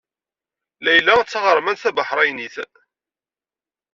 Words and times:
Layla 0.83 1.13
d 1.21 1.25
taɣermant 1.31 1.81
tabaḥṛeynit. 1.83 2.55